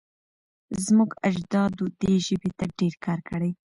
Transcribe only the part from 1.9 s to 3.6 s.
دې ژبې ته ډېر کار کړی.